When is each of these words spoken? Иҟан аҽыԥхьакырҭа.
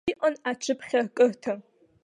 Иҟан 0.11 0.35
аҽыԥхьакырҭа. 0.49 1.53